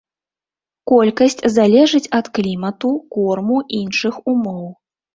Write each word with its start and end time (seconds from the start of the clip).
Колькасць 0.91 1.37
залежыць 1.59 2.11
ад 2.21 2.33
клімату, 2.39 2.93
корму, 3.19 3.63
іншых 3.85 4.23
умоў. 4.37 4.63